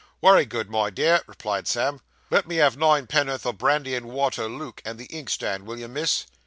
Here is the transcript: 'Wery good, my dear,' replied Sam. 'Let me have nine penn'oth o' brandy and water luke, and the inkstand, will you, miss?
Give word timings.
'Wery 0.19 0.47
good, 0.47 0.67
my 0.67 0.89
dear,' 0.89 1.21
replied 1.27 1.67
Sam. 1.67 2.01
'Let 2.31 2.47
me 2.47 2.55
have 2.55 2.75
nine 2.75 3.05
penn'oth 3.05 3.45
o' 3.45 3.53
brandy 3.53 3.93
and 3.93 4.07
water 4.07 4.49
luke, 4.49 4.81
and 4.83 4.97
the 4.97 5.05
inkstand, 5.05 5.67
will 5.67 5.77
you, 5.77 5.87
miss? 5.87 6.25